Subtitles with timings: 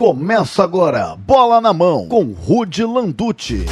[0.00, 3.64] Começa agora, bola na mão, com Rude Landucci.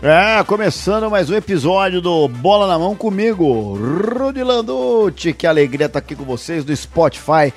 [0.00, 5.34] É, começando mais um episódio do Bola na Mão comigo, Rudy Landucci.
[5.34, 7.52] Que alegria estar aqui com vocês no Spotify.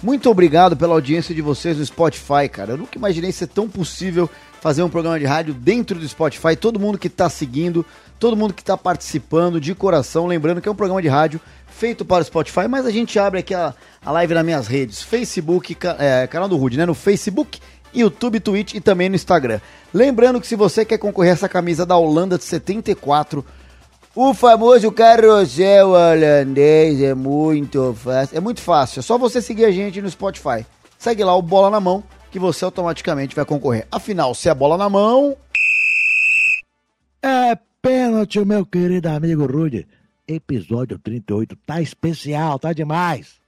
[0.00, 2.74] Muito obrigado pela audiência de vocês no Spotify, cara.
[2.74, 4.30] Eu nunca imaginei ser tão possível
[4.60, 6.56] fazer um programa de rádio dentro do Spotify.
[6.56, 7.84] Todo mundo que está seguindo,
[8.18, 10.26] todo mundo que está participando de coração.
[10.26, 13.40] Lembrando que é um programa de rádio feito para o Spotify, mas a gente abre
[13.40, 13.72] aqui a,
[14.04, 16.84] a live nas minhas redes, Facebook, é, canal do Rude, né?
[16.84, 17.60] No Facebook,
[17.94, 19.60] YouTube, Twitch e também no Instagram.
[19.94, 23.44] Lembrando que se você quer concorrer a essa camisa da Holanda de 74,
[24.14, 28.36] o famoso carrossel holandês é muito fácil.
[28.36, 30.66] É muito fácil, é só você seguir a gente no Spotify.
[30.98, 33.86] Segue lá o Bola na Mão, que você automaticamente vai concorrer.
[33.90, 35.36] Afinal, se é bola na mão.
[37.22, 39.86] É pênalti, meu querido amigo Rude.
[40.26, 43.38] Episódio 38 tá especial, tá demais.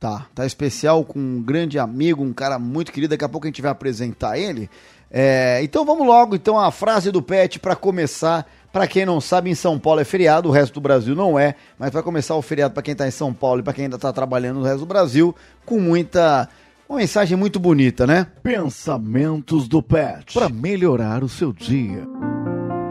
[0.00, 3.12] Tá, tá especial com um grande amigo, um cara muito querido.
[3.12, 4.68] Daqui a pouco a gente vai apresentar ele.
[5.10, 8.46] É, então vamos logo, então a frase do Pet para começar.
[8.72, 11.54] Para quem não sabe, em São Paulo é feriado, o resto do Brasil não é,
[11.78, 13.96] mas vai começar o feriado para quem tá em São Paulo e para quem ainda
[13.96, 15.32] tá trabalhando no resto do Brasil,
[15.64, 16.48] com muita
[16.94, 18.24] uma mensagem muito bonita, né?
[18.42, 22.06] Pensamentos do Pet para melhorar o seu dia.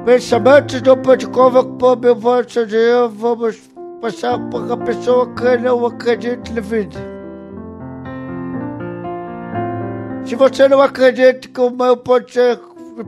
[0.05, 3.07] Pensamentos do Pet Convoco para melhorar o seu dia.
[3.07, 3.57] Vamos
[4.01, 6.99] passar para a pessoa que não acredita na vida.
[10.25, 12.59] Se você não acredita que o mal pode ser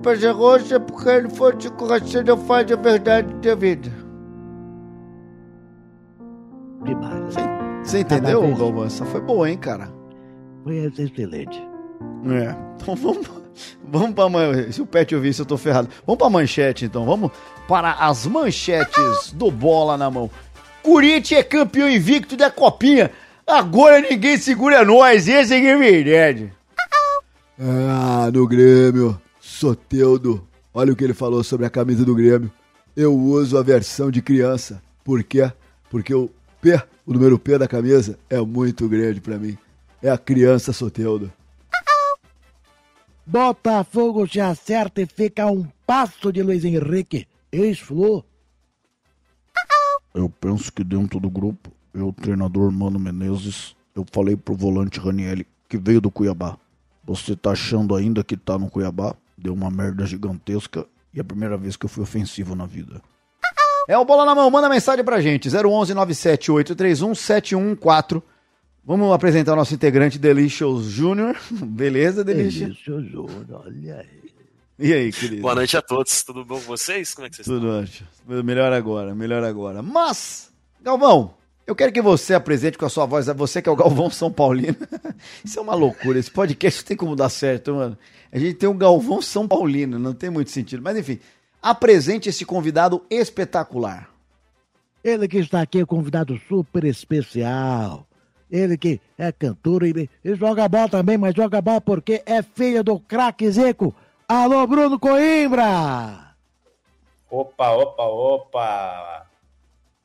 [0.02, 3.92] prazeroso, é porque ele foi de coração não faz a verdade da vida.
[6.84, 7.34] Demais.
[7.34, 7.42] Você,
[7.84, 8.86] você entendeu, Galvão?
[8.86, 10.05] Essa foi boa, hein, cara?
[10.66, 11.62] Foi excelente.
[12.26, 12.56] É.
[12.82, 13.30] Então vamos,
[13.88, 14.74] vamos para manchete.
[14.74, 15.90] Se o Pet ouvir isso, eu tô ferrado.
[16.08, 17.06] Vamos para manchete, então.
[17.06, 17.32] Vamos
[17.68, 20.28] para as manchetes do Bola na Mão.
[20.82, 23.12] Corinthians é campeão invicto da Copinha.
[23.46, 25.28] Agora ninguém segura nós.
[25.28, 26.52] Esse é é verdade.
[27.60, 29.22] Ah, no Grêmio.
[29.40, 30.48] Soteudo.
[30.74, 32.52] Olha o que ele falou sobre a camisa do Grêmio.
[32.98, 34.82] Eu uso a versão de criança.
[35.04, 35.52] Por quê?
[35.92, 36.28] Porque o
[36.60, 39.56] P, o número P da camisa, é muito grande para mim.
[40.06, 41.34] É a criança Soteudo.
[43.26, 47.28] Botafogo se acerta e fica a um passo de Luiz Henrique.
[47.52, 48.24] Ex-Flu.
[50.14, 55.48] Eu penso que dentro do grupo, eu, treinador Mano Menezes, eu falei pro volante Ranielli,
[55.68, 56.56] que veio do Cuiabá.
[57.04, 59.16] Você tá achando ainda que tá no Cuiabá?
[59.36, 63.02] Deu uma merda gigantesca e é a primeira vez que eu fui ofensivo na vida.
[63.88, 64.52] É o Bola na Mão.
[64.52, 65.50] Manda mensagem pra gente.
[65.50, 68.35] 011 97831 714.
[68.88, 71.36] Vamos apresentar o nosso integrante Delicious Júnior.
[71.50, 72.78] Beleza, Delicious?
[72.86, 74.32] Delícia, Júnior, olha aí.
[74.78, 75.42] E aí, querido?
[75.42, 77.16] Boa noite a todos, tudo bom com vocês?
[77.16, 78.08] Como é que vocês Tudo ótimo.
[78.44, 79.82] Melhor agora, melhor agora.
[79.82, 80.52] Mas,
[80.84, 81.34] Galvão,
[81.66, 84.32] eu quero que você apresente com a sua voz, você que é o Galvão São
[84.32, 84.78] Paulino.
[85.44, 87.98] Isso é uma loucura, esse podcast não tem como dar certo, mano.
[88.32, 90.84] A gente tem um Galvão São Paulino, não tem muito sentido.
[90.84, 91.20] Mas enfim,
[91.60, 94.12] apresente esse convidado espetacular.
[95.04, 98.06] Ele que está aqui é um convidado super especial.
[98.56, 102.86] Ele que é cantor e, e joga bola também, mas joga bola porque é filho
[102.86, 103.94] do craque Zico.
[104.28, 106.34] Alô, Bruno Coimbra!
[107.30, 109.28] Opa, opa, opa!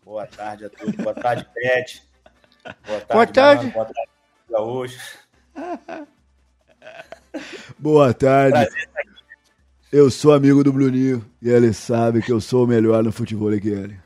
[0.04, 0.96] Boa tarde a todos.
[0.96, 2.02] Boa tarde, Pet.
[2.64, 3.12] Boa tarde.
[3.12, 3.66] Boa tarde.
[3.66, 3.72] Mano.
[3.72, 4.10] Boa tarde,
[4.50, 5.18] Gaúcho.
[7.78, 8.50] Boa tarde.
[8.50, 9.10] Prazer estar aqui.
[9.92, 13.56] Eu sou amigo do Bruninho e ele sabe que eu sou o melhor no futebol
[13.60, 14.00] que ele.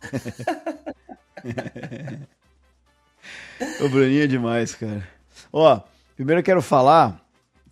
[3.80, 5.06] O Bruninho é demais, cara.
[5.52, 5.80] Ó,
[6.16, 7.20] primeiro eu quero falar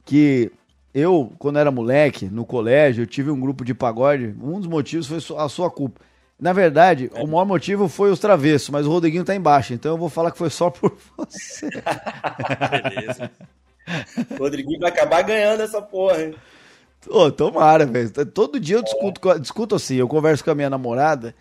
[0.04, 0.50] que
[0.94, 4.34] eu, quando era moleque, no colégio, eu tive um grupo de pagode.
[4.42, 6.00] Um dos motivos foi a sua culpa.
[6.40, 9.98] Na verdade, o maior motivo foi os travessos, mas o Rodriguinho tá embaixo, então eu
[9.98, 11.68] vou falar que foi só por você.
[12.94, 13.30] Beleza.
[14.30, 16.34] O Rodriguinho vai acabar ganhando essa porra, hein?
[17.08, 18.10] Ô, tomara, velho.
[18.26, 21.34] Todo dia eu discuto, a- discuto assim, eu converso com a minha namorada.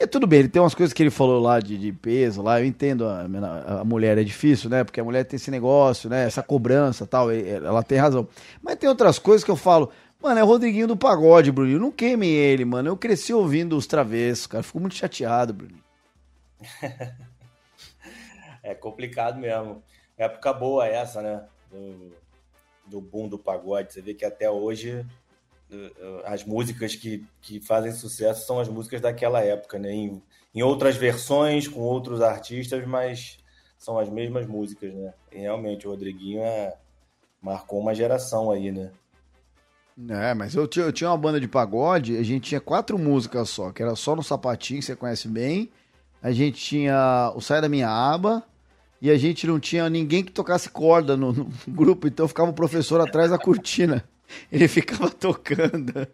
[0.00, 2.58] Porque tudo bem, ele tem umas coisas que ele falou lá de, de peso, lá,
[2.58, 4.82] eu entendo, a, a mulher é difícil, né?
[4.82, 6.24] Porque a mulher tem esse negócio, né?
[6.24, 8.26] Essa cobrança tal, ela tem razão.
[8.62, 11.78] Mas tem outras coisas que eu falo, mano, é o Rodriguinho do pagode, Bruninho.
[11.78, 12.88] Não queime ele, mano.
[12.88, 14.62] Eu cresci ouvindo os travessos, cara.
[14.62, 15.84] Fico muito chateado, Bruninho.
[18.62, 19.82] É complicado mesmo.
[20.18, 21.44] Época boa essa, né?
[21.70, 22.12] Do,
[22.86, 23.92] do boom do pagode.
[23.92, 25.04] Você vê que até hoje
[26.24, 29.92] as músicas que, que fazem sucesso são as músicas daquela época, né?
[29.92, 30.22] Em,
[30.54, 33.38] em outras versões, com outros artistas, mas
[33.78, 35.14] são as mesmas músicas, né?
[35.32, 36.76] E realmente o Rodriguinho é,
[37.40, 38.90] marcou uma geração aí, né?
[40.08, 43.70] É, mas eu eu tinha uma banda de pagode, a gente tinha quatro músicas só,
[43.70, 45.70] que era só no sapatinho, que você conhece bem.
[46.22, 48.44] A gente tinha o Sai da Minha Aba,
[49.00, 52.54] e a gente não tinha ninguém que tocasse corda no, no grupo, então ficava o
[52.54, 54.04] professor atrás da cortina.
[54.50, 56.06] Ele ficava tocando.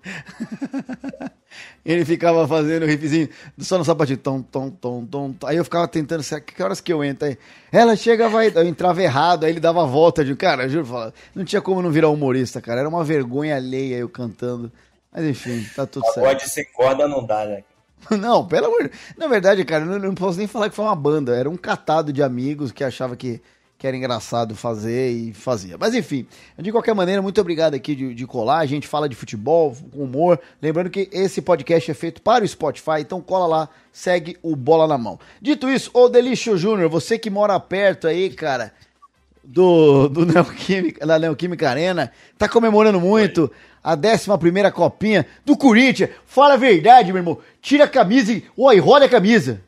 [1.85, 3.29] ele ficava fazendo o riffzinho
[3.59, 4.19] só no sapatinho.
[4.19, 5.35] Tom, tom, tom, tom.
[5.45, 7.29] Aí eu ficava tentando, que horas que eu entro?
[7.29, 7.39] Aí,
[7.73, 8.53] ela chega, vai.
[8.55, 10.35] Eu entrava errado, aí ele dava a volta de.
[10.37, 12.81] Cara, eu juro, não tinha como não virar humorista, cara.
[12.81, 14.73] Era uma vergonha alheia eu cantando.
[15.13, 16.27] Mas enfim, tá tudo certo.
[16.27, 17.63] Pode ser corda, não dá, né?
[18.21, 20.95] Não, pelo amor de Na verdade, cara, eu não, posso nem falar que foi uma
[20.95, 21.35] banda.
[21.35, 23.41] Era um catado de amigos que achava que,
[23.79, 25.77] que era engraçado fazer e fazia.
[25.79, 26.27] Mas enfim,
[26.59, 28.59] de qualquer maneira, muito obrigado aqui de, de colar.
[28.59, 30.41] A gente fala de futebol, humor.
[30.63, 34.87] Lembrando que esse podcast é feito para o Spotify, então cola lá, segue o Bola
[34.87, 35.19] na Mão.
[35.41, 38.73] Dito isso, ô Delício Júnior, você que mora perto aí, cara,
[39.45, 43.51] do, do Neoquímica, da Neoquímica Arena, tá comemorando muito
[43.85, 46.11] a 11 copinha do Corinthians.
[46.25, 47.39] Fala a verdade, meu irmão.
[47.61, 48.43] Tira a camisa e.
[48.57, 49.61] Oi, roda a camisa.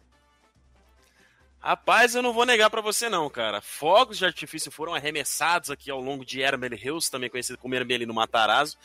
[1.69, 3.61] Rapaz, eu não vou negar para você não, cara.
[3.61, 8.07] Fogos de artifício foram arremessados aqui ao longo de Ermel Hills, também conhecido como Ermeli
[8.07, 8.79] no Matarazzo.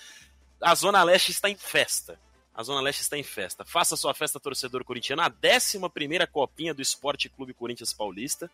[0.60, 2.20] A Zona Leste está em festa.
[2.56, 3.66] A Zona Leste está em festa.
[3.66, 5.80] Faça sua festa torcedor corintiano, a 11
[6.32, 8.50] copinha do Esporte Clube Corinthians Paulista.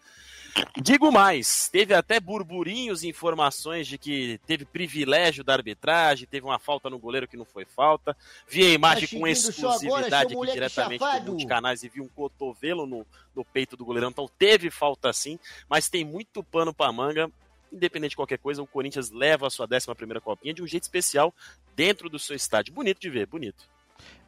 [0.81, 6.57] Digo mais, teve até burburinhos e informações de que teve privilégio da arbitragem, teve uma
[6.57, 8.15] falta no goleiro que não foi falta.
[8.47, 12.85] Vi a imagem tá com exclusividade agora, aqui diretamente dos canais e vi um cotovelo
[12.85, 13.05] no,
[13.35, 14.09] no peito do goleirão.
[14.09, 15.37] Então teve falta sim,
[15.69, 17.29] mas tem muito pano para manga
[17.71, 20.83] independente de qualquer coisa, o Corinthians leva a sua 11 primeira copinha de um jeito
[20.83, 21.31] especial
[21.75, 22.73] dentro do seu estádio.
[22.73, 23.69] Bonito de ver, bonito.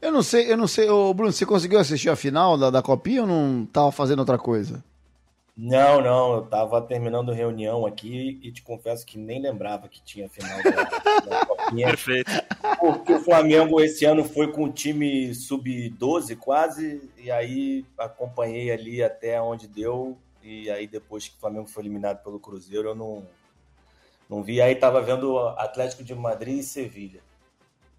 [0.02, 2.82] Eu não sei, eu não sei, ô Bruno, você conseguiu assistir a final da, da
[2.82, 4.84] Copinha ou não tava fazendo outra coisa?
[5.56, 10.28] Não, não, eu tava terminando reunião aqui e te confesso que nem lembrava que tinha
[10.28, 10.84] final da,
[11.22, 11.88] da Copinha.
[11.88, 12.32] Perfeito.
[12.80, 19.04] Porque o Flamengo esse ano foi com o time sub-12 quase, e aí acompanhei ali
[19.04, 23.24] até onde deu, e aí depois que o Flamengo foi eliminado pelo Cruzeiro, eu não,
[24.28, 24.62] não vi.
[24.62, 27.22] Aí tava vendo Atlético de Madrid e Sevilha.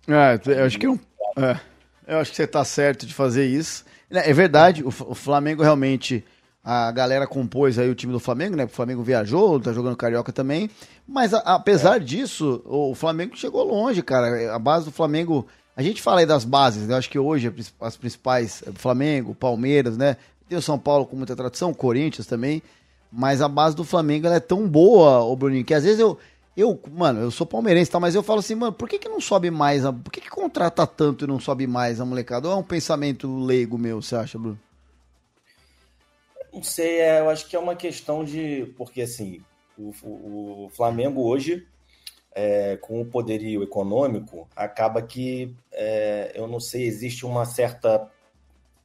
[0.08, 0.98] É, eu acho que é um
[1.36, 1.58] é,
[2.06, 3.84] eu acho que você está certo de fazer isso.
[4.10, 6.24] É, é verdade, o, o, Flamengo realmente.
[6.64, 8.66] A galera compôs aí o time do Flamengo, né?
[8.66, 10.70] O Flamengo viajou, tá jogando Carioca também.
[11.08, 11.98] Mas a, apesar é.
[11.98, 14.54] disso, o Flamengo chegou longe, cara.
[14.54, 15.44] A base do Flamengo.
[15.76, 16.94] A gente fala aí das bases, né?
[16.94, 18.62] Eu acho que hoje as principais.
[18.64, 20.16] É, Flamengo, Palmeiras, né?
[20.48, 22.62] Tem o São Paulo com muita tradição, Corinthians também.
[23.10, 26.16] Mas a base do Flamengo é tão boa, o Bruninho, que às vezes eu,
[26.56, 27.98] eu, mano, eu sou palmeirense, tá?
[27.98, 29.84] Mas eu falo assim, mano, por que, que não sobe mais?
[29.84, 32.48] A, por que, que contrata tanto e não sobe mais a molecada?
[32.48, 34.60] Ou é um pensamento leigo meu, você acha, Bruno?
[36.52, 38.72] Não sei, é, eu acho que é uma questão de.
[38.76, 39.40] Porque, assim,
[39.78, 41.66] o, o, o Flamengo hoje,
[42.34, 48.10] é, com o poderio econômico, acaba que, é, eu não sei, existe uma certa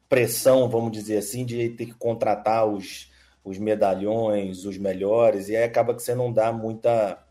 [0.08, 3.12] pressão, vamos dizer assim, de ter que contratar os,
[3.44, 7.22] os medalhões, os melhores, e aí acaba que você não dá muita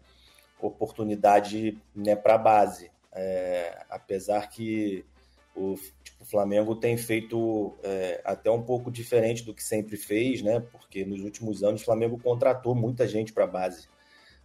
[0.61, 2.91] oportunidade né, para a base.
[3.13, 5.05] É, apesar que
[5.55, 10.43] o, tipo, o, Flamengo tem feito é, até um pouco diferente do que sempre fez,
[10.43, 10.61] né?
[10.61, 13.89] Porque nos últimos anos o Flamengo contratou muita gente para a base.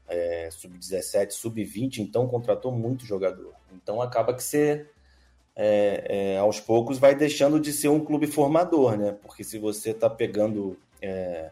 [0.08, 3.54] É, sub-17, sub-20, então contratou muito jogador.
[3.74, 4.86] Então acaba que você,
[5.56, 9.18] é, é, aos poucos, vai deixando de ser um clube formador, né?
[9.22, 11.52] Porque se você está pegando é,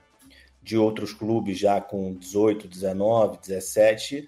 [0.62, 4.28] de outros clubes já com 18, 19, 17,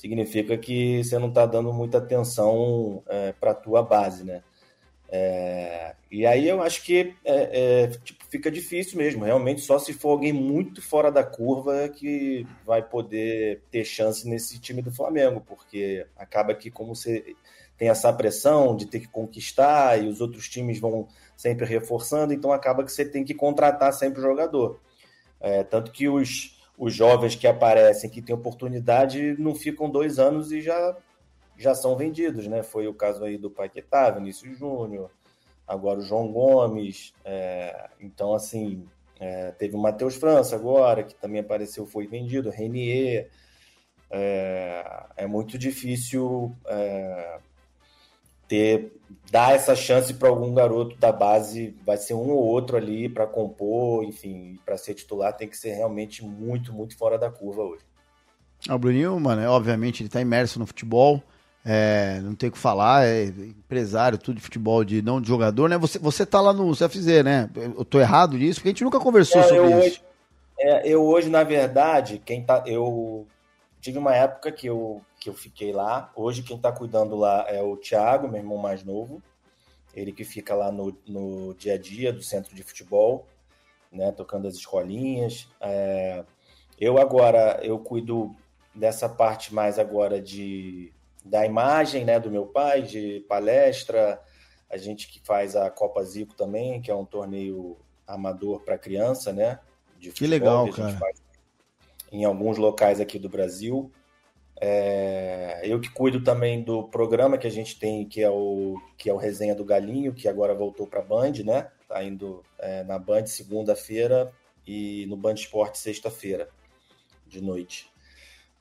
[0.00, 4.42] significa que você não está dando muita atenção é, para a tua base, né?
[5.12, 9.92] É, e aí eu acho que é, é, tipo, fica difícil mesmo, realmente só se
[9.92, 15.42] for alguém muito fora da curva que vai poder ter chance nesse time do Flamengo,
[15.46, 17.34] porque acaba que como você
[17.76, 22.52] tem essa pressão de ter que conquistar e os outros times vão sempre reforçando, então
[22.52, 24.80] acaba que você tem que contratar sempre o jogador.
[25.40, 30.50] É, tanto que os, os jovens que aparecem, que têm oportunidade, não ficam dois anos
[30.50, 30.96] e já,
[31.54, 32.62] já são vendidos, né?
[32.62, 35.10] Foi o caso aí do Paquetá, Vinícius Júnior,
[35.68, 37.12] agora o João Gomes.
[37.22, 38.88] É, então, assim,
[39.20, 43.28] é, teve o Matheus França agora, que também apareceu, foi vendido, Renier.
[44.10, 47.40] É, é muito difícil é,
[48.50, 48.92] ter
[49.30, 53.28] dar essa chance para algum garoto da base, vai ser um ou outro ali para
[53.28, 57.84] compor, enfim, para ser titular tem que ser realmente muito, muito fora da curva hoje.
[58.68, 61.22] O Bruninho, mano, é, obviamente ele está imerso no futebol,
[61.64, 65.68] é, não tem o que falar, é empresário, tudo de futebol, de não de jogador,
[65.68, 65.78] né?
[65.78, 67.48] Você, você tá lá no CFZ, né?
[67.54, 69.78] Eu tô errado nisso, porque a gente nunca conversou é, sobre isso.
[69.78, 70.02] Hoje,
[70.58, 72.64] é, eu hoje, na verdade, quem tá.
[72.66, 73.26] Eu
[73.80, 76.10] tive uma época que eu que eu fiquei lá.
[76.16, 79.22] Hoje quem está cuidando lá é o Thiago, meu irmão mais novo.
[79.94, 83.26] Ele que fica lá no, no dia a dia do centro de futebol,
[83.92, 85.48] né, tocando as escolinhas.
[85.60, 86.24] É...
[86.78, 88.34] Eu agora, eu cuido
[88.74, 94.18] dessa parte mais agora de da imagem, né, do meu pai, de palestra,
[94.70, 99.32] a gente que faz a Copa Zico também, que é um torneio amador para criança,
[99.32, 99.58] né?
[99.98, 100.98] De que legal, que cara.
[102.10, 103.92] em alguns locais aqui do Brasil.
[104.62, 109.08] É, eu que cuido também do programa que a gente tem, que é o que
[109.08, 111.68] é o Resenha do Galinho, que agora voltou para Band, né?
[111.88, 114.30] Tá indo é, na Band segunda-feira
[114.66, 116.48] e no Band Esporte sexta-feira
[117.26, 117.90] de noite.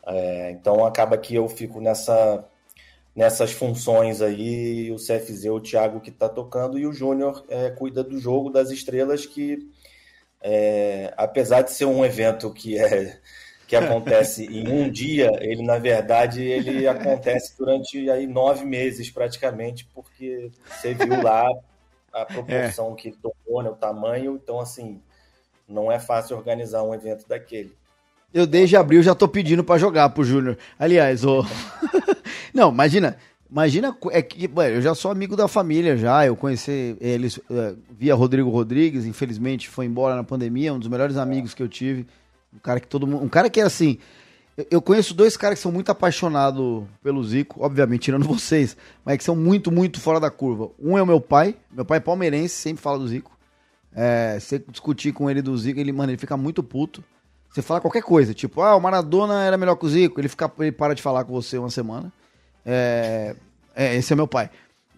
[0.08, 2.46] É, então acaba que eu fico nessa
[3.13, 8.01] nessas funções aí, o CFZ, o Thiago que está tocando, e o Júnior é, cuida
[8.01, 9.70] do jogo das estrelas, que
[10.41, 13.20] é, apesar de ser um evento que é
[13.69, 19.88] que acontece em um dia, ele na verdade ele acontece durante aí nove meses praticamente,
[19.93, 21.47] porque você viu lá
[22.11, 22.95] a proporção é.
[22.95, 24.99] que tomou, né, o tamanho, então assim
[25.67, 27.71] não é fácil organizar um evento daquele.
[28.33, 30.57] Eu desde abril já tô pedindo para jogar pro Júnior.
[30.79, 31.45] Aliás, o
[32.51, 37.39] Não, imagina, imagina é que eu já sou amigo da família já, eu conheci eles
[37.51, 41.69] é, via Rodrigo Rodrigues, infelizmente foi embora na pandemia, um dos melhores amigos que eu
[41.69, 42.07] tive,
[42.53, 43.98] um cara que todo mundo, um cara que é assim,
[44.70, 48.75] eu conheço dois caras que são muito apaixonados pelo Zico, obviamente tirando vocês,
[49.06, 50.72] mas que são muito, muito fora da curva.
[50.79, 53.38] Um é o meu pai, meu pai é palmeirense, sempre fala do Zico.
[53.94, 57.03] É, você discutir com ele do Zico, ele, mano, ele fica muito puto.
[57.50, 60.51] Você fala qualquer coisa, tipo, ah, o Maradona era melhor que o Zico, ele, fica,
[60.60, 62.12] ele para de falar com você uma semana.
[62.65, 63.36] É,
[63.75, 64.50] é, esse é meu pai.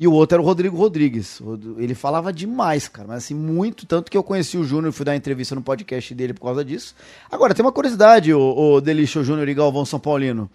[0.02, 1.40] E o outro era o Rodrigo Rodrigues.
[1.78, 3.86] Ele falava demais, cara, mas assim, muito.
[3.86, 6.66] Tanto que eu conheci o Júnior e fui dar entrevista no podcast dele por causa
[6.66, 6.96] disso.
[7.30, 10.50] Agora, tem uma curiosidade, o, o Delício Júnior e Galvão São Paulino.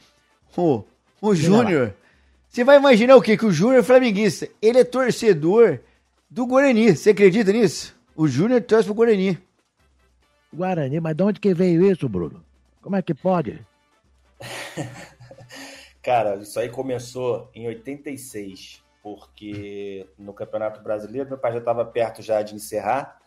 [0.56, 0.82] O,
[1.22, 1.94] o Júnior.
[2.48, 3.36] Você vai imaginar o quê?
[3.36, 4.48] Que o Júnior é flamenguista.
[4.60, 5.78] Ele é torcedor
[6.28, 6.96] do Guarani.
[6.96, 7.94] Você acredita nisso?
[8.16, 9.38] O Júnior torce pro Guarani.
[10.52, 12.42] Guarani, mas de onde que veio isso, Bruno?
[12.82, 13.64] Como é que pode?
[16.02, 22.20] Cara, isso aí começou em 86, porque no Campeonato Brasileiro, meu pai já estava perto
[22.22, 23.22] já de encerrar,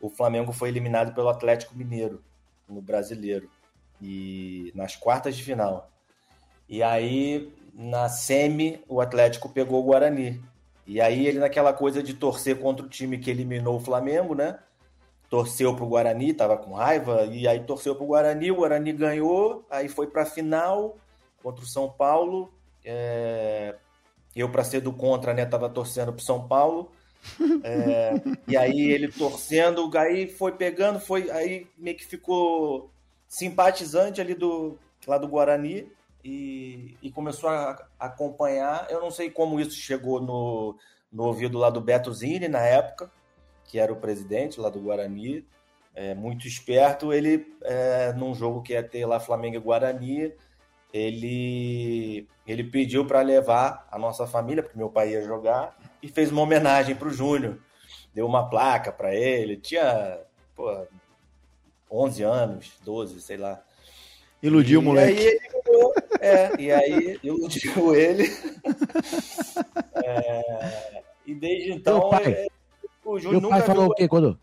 [0.00, 2.20] o Flamengo foi eliminado pelo Atlético Mineiro
[2.68, 3.48] no Brasileiro
[4.02, 5.88] e nas quartas de final.
[6.68, 10.42] E aí na semi o Atlético pegou o Guarani.
[10.84, 14.58] E aí ele naquela coisa de torcer contra o time que eliminou o Flamengo, né?
[15.30, 19.88] torceu pro Guarani, tava com raiva, e aí torceu pro Guarani, o Guarani ganhou, aí
[19.88, 20.96] foi pra final
[21.40, 22.52] contra o São Paulo.
[22.84, 23.74] É...
[24.34, 26.90] Eu, para ser do contra, né, tava torcendo pro São Paulo.
[27.62, 28.12] É...
[28.48, 32.90] e aí ele torcendo, aí foi pegando, foi aí meio que ficou
[33.28, 35.90] simpatizante ali do lá do Guarani
[36.24, 38.86] e, e começou a acompanhar.
[38.90, 40.76] Eu não sei como isso chegou no,
[41.12, 43.10] no ouvido lá do Beto Zini na época,
[43.64, 45.46] que era o presidente lá do Guarani,
[45.94, 50.32] é, muito esperto, ele, é, num jogo que ia ter lá Flamengo e Guarani,
[50.94, 56.30] ele, ele pediu para levar a nossa família, porque meu pai ia jogar, e fez
[56.30, 57.58] uma homenagem para o Júnior.
[58.14, 60.20] Deu uma placa para ele, tinha
[60.54, 60.86] pô,
[61.90, 63.60] 11 anos, 12, sei lá.
[64.40, 65.18] Iludiu o moleque.
[65.18, 65.40] Aí ele
[66.20, 68.24] é, e aí iludiu ele.
[70.06, 72.10] É, e desde então.
[72.12, 72.46] É,
[73.04, 74.38] o Júnior Meu pai falou o quê quando,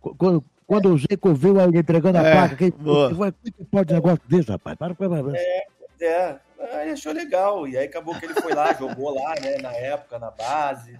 [0.00, 2.56] quando, quando o Zico viu ele entregando a é, placa?
[2.56, 4.78] Que, como que pode um negócio desse, rapaz?
[4.78, 5.36] Para, para, para.
[5.36, 5.66] É,
[6.04, 6.40] é.
[6.58, 7.66] Aí achou legal.
[7.66, 9.58] E aí acabou que ele foi lá, jogou lá, né?
[9.58, 10.98] Na época, na base.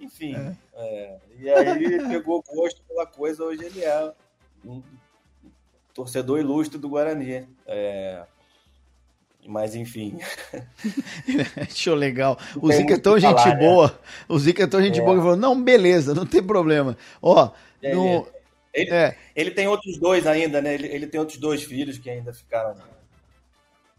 [0.00, 0.34] Enfim.
[0.36, 0.56] É.
[0.74, 1.18] É.
[1.38, 3.44] E aí pegou gosto pela coisa.
[3.44, 4.12] Hoje ele é
[4.64, 4.82] um
[5.94, 7.48] torcedor ilustre do Guarani.
[7.66, 8.24] É,
[9.46, 10.18] mas enfim.
[11.74, 12.38] Show legal.
[12.60, 13.66] O Zica é tão gente falar, né?
[13.66, 13.88] boa.
[13.88, 13.94] Né?
[14.28, 15.02] O Zica é tão gente é.
[15.02, 16.96] boa que falou: não, beleza, não tem problema.
[17.20, 17.50] Ó,
[17.82, 18.26] é, no...
[18.72, 19.16] ele, é.
[19.34, 20.74] ele tem outros dois ainda, né?
[20.74, 22.76] Ele, ele tem outros dois filhos que ainda ficaram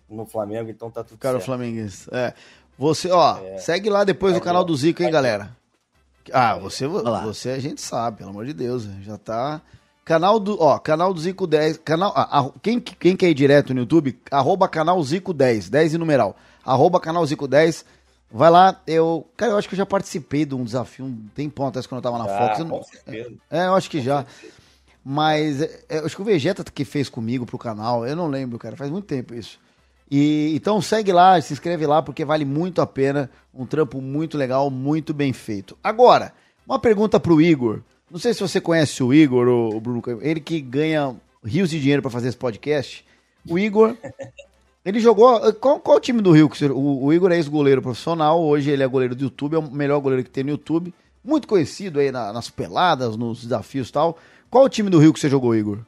[0.09, 2.13] no Flamengo, então tá tudo Ficaram flamenguistas.
[2.13, 2.33] É.
[2.77, 3.57] Você, ó, é.
[3.57, 5.55] segue lá depois o canal do Zica, hein, galera?
[6.31, 8.87] Ah, você, você a gente sabe, pelo amor de Deus.
[9.01, 9.61] Já tá.
[10.05, 13.81] Canal do, ó, canal do Zico 10, canal, a, quem, quem quer ir direto no
[13.81, 17.85] YouTube, arroba canal Zico 10, 10 e numeral, arroba canal Zico 10,
[18.29, 21.67] vai lá, eu, cara, eu acho que eu já participei de um desafio um tempão
[21.67, 22.81] atrás quando eu tava na ah, Fox, eu não,
[23.49, 24.25] é, eu acho que já,
[25.05, 28.27] mas é, é, eu acho que o Vegeta que fez comigo pro canal, eu não
[28.27, 29.57] lembro, cara, faz muito tempo isso.
[30.15, 34.37] E, então segue lá, se inscreve lá, porque vale muito a pena, um trampo muito
[34.37, 35.75] legal, muito bem feito.
[35.83, 36.31] Agora,
[36.67, 37.79] uma pergunta pro Igor,
[38.11, 42.03] não sei se você conhece o Igor, o Bruno, ele que ganha rios de dinheiro
[42.03, 43.03] para fazer esse podcast.
[43.49, 43.97] O Igor,
[44.85, 45.51] ele jogou.
[45.53, 46.47] Qual, qual o time do Rio?
[46.75, 49.99] O, o Igor é ex-goleiro profissional, hoje ele é goleiro do YouTube, é o melhor
[49.99, 50.93] goleiro que tem no YouTube.
[51.23, 54.19] Muito conhecido aí na, nas peladas, nos desafios e tal.
[54.47, 55.79] Qual o time do Rio que você jogou, Igor?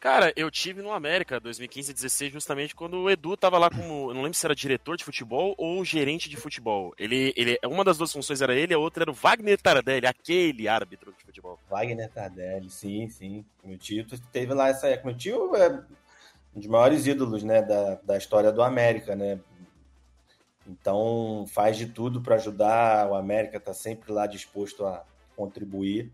[0.00, 4.10] Cara, eu tive no América 2015 e 16 justamente quando o Edu tava lá como,
[4.10, 6.94] eu não lembro se era diretor de futebol ou gerente de futebol.
[6.98, 10.66] Ele, ele, uma das duas funções era ele, a outra era o Wagner Tardelli, aquele
[10.66, 11.58] árbitro de futebol.
[11.68, 13.44] Wagner Tardelli, sim, sim.
[13.62, 14.88] Meu tio teve lá essa.
[15.04, 15.68] Meu tio é
[16.56, 19.38] um dos maiores ídolos, né, da, da história do América, né?
[20.66, 23.06] Então faz de tudo para ajudar.
[23.10, 25.04] O América tá sempre lá disposto a
[25.36, 26.10] contribuir.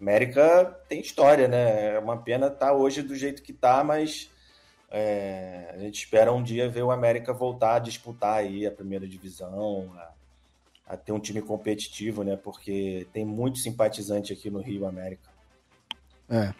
[0.00, 1.94] América tem história, né?
[1.94, 4.30] É uma pena estar tá hoje do jeito que está, mas
[4.90, 9.06] é, a gente espera um dia ver o América voltar a disputar aí a primeira
[9.06, 12.36] divisão, a, a, ter um time competitivo, né?
[12.36, 15.34] Porque tem muito simpatizante aqui no Rio América.
[16.28, 16.54] É.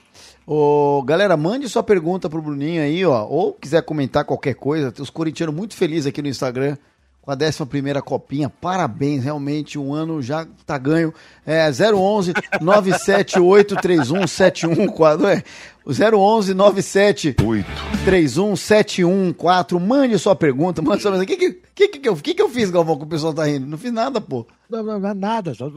[0.46, 3.26] Ô, galera, mande sua pergunta pro Bruninho aí, ó.
[3.26, 4.92] Ou quiser comentar qualquer coisa.
[4.92, 6.76] Tem os corintianos muito felizes aqui no Instagram
[7.24, 8.50] com a 11 Copinha.
[8.50, 11.14] Parabéns, realmente, um ano já tá ganho.
[11.46, 15.24] É 011 97831 714.
[15.24, 15.42] É,
[15.84, 19.80] o 011 97831 714.
[19.80, 21.34] Mande sua pergunta, mande sua mensagem.
[21.34, 23.44] O que que, que, que, eu, que, que eu fiz, Galvão, que o pessoal tá
[23.44, 23.66] rindo?
[23.66, 24.46] Não fiz nada, pô.
[24.68, 25.54] Não, não, não nada.
[25.54, 25.72] Só,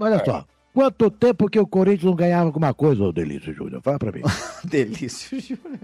[0.00, 0.44] olha só.
[0.74, 3.80] Quanto tempo que o Corinthians não ganhava alguma coisa, ô Delício Júnior?
[3.80, 4.22] Fala pra mim.
[4.64, 5.78] Delício Júnior.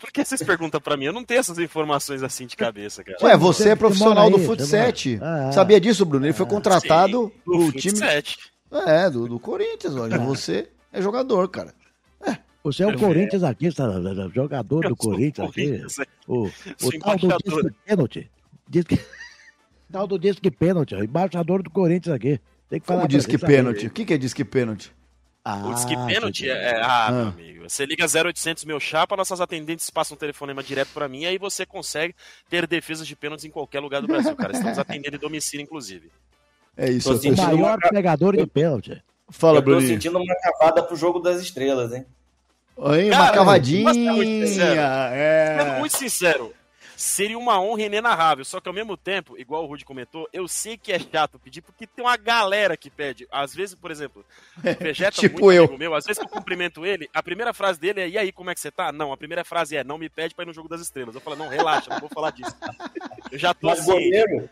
[0.00, 1.04] Por que vocês perguntam pra mim?
[1.04, 3.16] Eu não tenho essas informações assim de cabeça, cara.
[3.22, 5.20] Ué, você é profissional do Futset.
[5.22, 6.26] Ah, ah, Sabia disso, Bruno?
[6.26, 8.00] Ele foi contratado sim, pro time.
[8.72, 10.16] É, do, do Corinthians, olha.
[10.16, 10.18] Ah.
[10.18, 11.72] Você é jogador, cara.
[12.26, 12.38] É.
[12.64, 13.68] Você é o Corinthians aqui,
[14.34, 15.74] jogador do Corinthians aqui.
[15.76, 16.06] É.
[16.26, 16.50] O, o
[16.98, 18.30] tal do disque pênalti.
[18.68, 19.00] Disque,
[19.92, 22.40] tal do disque pênalti, embaixador do Corinthians aqui.
[22.72, 23.86] Tem que falar Como diz que pênalti?
[23.86, 24.90] O que, que é diz que pênalti?
[25.44, 26.80] Ah, o disque pênalti é, é.
[26.80, 27.68] Ah, ah, meu amigo.
[27.68, 31.66] Você liga 0800 meu chapa, nossas atendentes passam um telefonema direto para mim, aí você
[31.66, 32.14] consegue
[32.48, 34.54] ter defesas de pênaltis em qualquer lugar do Brasil, cara.
[34.54, 36.10] Estamos atendendo em domicílio, inclusive.
[36.74, 37.12] É isso.
[37.12, 37.90] O maior uma...
[37.90, 39.02] pegador de pênalti.
[39.28, 39.78] Fala, Bruno.
[39.78, 42.06] Eu tô sentindo uma cavada pro jogo das estrelas, hein?
[42.74, 43.90] Oi, uma cavadinha.
[45.12, 45.58] É.
[45.58, 46.54] Sendo muito sincero,
[47.02, 48.44] seria uma honra inenarrável.
[48.44, 51.60] Só que ao mesmo tempo, igual o Rudy comentou, eu sei que é chato pedir,
[51.60, 53.26] porque tem uma galera que pede.
[53.30, 54.24] Às vezes, por exemplo,
[54.58, 55.76] o Vegeta, tipo eu.
[55.76, 58.50] meu, às vezes que eu cumprimento ele, a primeira frase dele é: E aí, como
[58.50, 58.92] é que você tá?
[58.92, 61.14] Não, a primeira frase é: Não me pede pra ir no jogo das estrelas.
[61.14, 62.54] Eu falo: Não, relaxa, não vou falar disso.
[63.30, 63.90] Eu já tô mas assim.
[63.90, 64.48] Goleiro,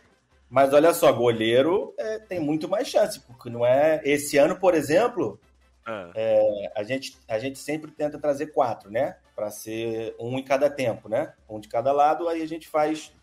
[0.49, 4.01] mas olha só, goleiro é, tem muito mais chance, porque não é.
[4.03, 5.39] Esse ano, por exemplo,
[5.85, 6.11] ah.
[6.15, 9.17] É, a, gente, a gente sempre tenta trazer quatro, né?
[9.35, 11.33] Para ser um em cada tempo, né?
[11.49, 13.13] Um de cada lado, aí a gente faz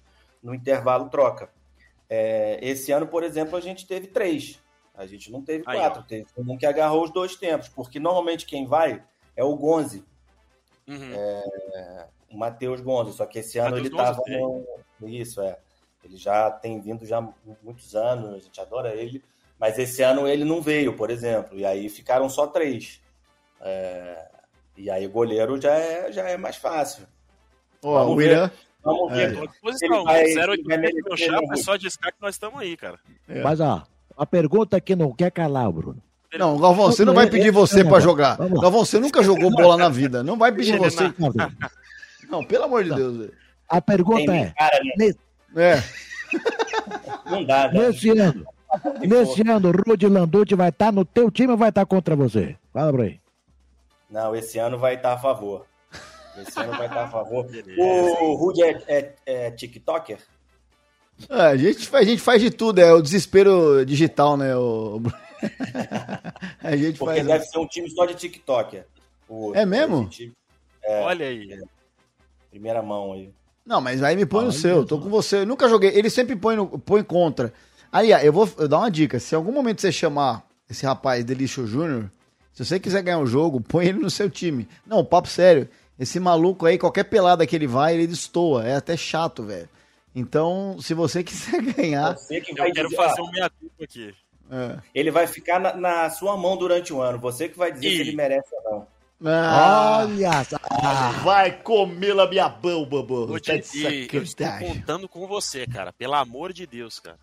[0.43, 1.51] no intervalo troca.
[2.09, 4.61] É, esse ano, por exemplo, a gente teve três.
[4.95, 6.01] A gente não teve aí, quatro.
[6.01, 6.05] Ó.
[6.05, 9.05] Teve um que agarrou os dois tempos, porque normalmente quem vai
[9.37, 10.05] é o Gonze.
[10.87, 11.13] Uhum.
[11.15, 15.09] É, o Matheus Gonze, só que esse ano Mateus ele estava no...
[15.09, 15.59] Isso, é.
[16.03, 17.21] Ele já tem vindo já
[17.63, 19.23] muitos anos, a gente adora ele
[19.59, 23.01] mas esse ano ele não veio, por exemplo, e aí ficaram só três.
[23.61, 24.27] É...
[24.77, 27.05] E aí goleiro já é, já é mais fácil.
[27.83, 28.51] Ó, vamos o William.
[28.83, 29.37] Vamos ver.
[29.37, 29.47] É.
[29.61, 32.99] Posição, vai, zero meu chapa, é só discar que nós estamos aí, cara.
[33.29, 33.43] É.
[33.43, 33.83] Mas ó,
[34.17, 36.03] a pergunta que não quer calar, Bruno.
[36.37, 38.37] Não, Galvão, você não vai pedir você para jogar.
[38.37, 40.23] Galvão, você nunca jogou bola na vida.
[40.23, 41.13] Não vai pedir você.
[42.29, 43.31] Não, pelo amor de Deus.
[43.69, 44.51] A pergunta é.
[44.51, 45.11] Cara, né?
[45.57, 45.83] É.
[47.31, 47.89] Não dá, né?
[47.89, 48.45] Nesse ano,
[49.01, 51.87] Nesse ano, o Rudy Landucci vai estar tá no teu time ou vai estar tá
[51.87, 52.57] contra você?
[52.73, 53.21] Fala pra aí.
[54.11, 55.67] Não, esse ano vai estar tá a favor.
[56.37, 57.47] Esse ano vai estar a favor.
[57.79, 60.19] O Rudy é, é, é TikToker?
[61.29, 64.57] Ah, a, gente, a gente faz de tudo, é o desespero digital, né?
[64.57, 65.03] O...
[66.63, 67.27] a gente Porque faz...
[67.27, 68.87] deve ser um time só de TikToker.
[69.29, 70.09] O, é mesmo?
[70.83, 71.53] É, Olha aí.
[71.53, 71.59] É,
[72.51, 73.31] primeira mão aí.
[73.67, 75.39] Não, mas aí me põe ah, no seu, tô com você.
[75.39, 75.91] Eu nunca joguei.
[75.91, 77.53] Ele sempre põe, no, põe contra.
[77.93, 79.19] Aí, eu vou eu dar uma dica.
[79.19, 82.11] Se em algum momento você chamar esse rapaz Delício Júnior,
[82.53, 84.69] se você quiser ganhar o um jogo, põe ele no seu time.
[84.87, 85.69] Não, papo sério.
[85.99, 88.67] Esse maluco aí, qualquer pelada que ele vai, ele destoa.
[88.67, 89.69] É até chato, velho.
[90.15, 92.15] Então, se você quiser ganhar.
[92.15, 93.51] Você que vai eu quero dizer, fazer um meia
[93.83, 94.15] aqui.
[94.51, 94.79] É.
[94.95, 97.19] Ele vai ficar na, na, sua mão durante o ano.
[97.19, 97.97] Você que vai dizer e...
[97.97, 98.87] se ele merece ou não.
[99.25, 100.31] Ah, Olha!
[100.71, 103.27] Ah, vai comer la minha mão, babô.
[103.41, 103.53] Tá
[104.13, 105.93] eu estou contando com você, cara.
[105.93, 107.19] Pelo amor de Deus, cara.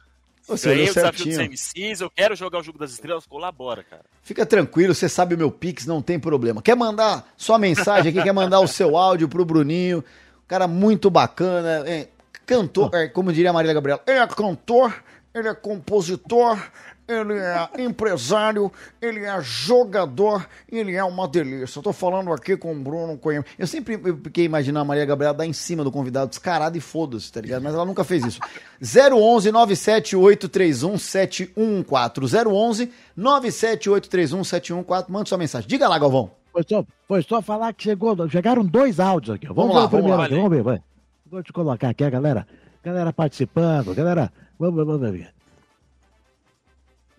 [0.48, 4.04] Você Ganhei o desafio dos MCs, eu quero jogar o jogo das estrelas, colabora, cara.
[4.22, 6.62] Fica tranquilo, você sabe o meu Pix, não tem problema.
[6.62, 10.04] Quer mandar sua mensagem aqui, quer mandar o seu áudio pro Bruninho,
[10.48, 12.10] cara muito bacana, é,
[12.46, 15.04] cantor, é, como diria a Maria Gabriela, ele é cantor,
[15.34, 16.60] ele é compositor,
[17.08, 21.80] ele é empresário, ele é jogador, ele é uma delícia.
[21.80, 23.48] Eu tô falando aqui com o Bruno Coimbra.
[23.58, 27.32] Eu sempre fiquei imaginando a Maria Gabriela dar em cima do convidado, descarado e foda-se,
[27.32, 27.62] tá ligado?
[27.62, 28.40] Mas ela nunca fez isso.
[28.82, 32.48] 011 97831 714.
[32.48, 35.12] 011 97831 714.
[35.12, 35.70] Manda sua mensagem.
[35.70, 36.32] Diga lá, Galvão.
[36.52, 39.46] Foi só, foi só falar que chegou, chegaram dois áudios aqui.
[39.46, 40.82] Vamos, vamos lá, primeiro vamos aqui, vamos ver, vai.
[41.30, 42.48] Vou te colocar aqui a galera,
[42.82, 45.36] galera participando, galera, vamos, vamos ver.